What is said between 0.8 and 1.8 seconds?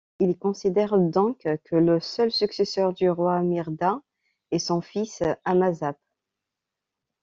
donc que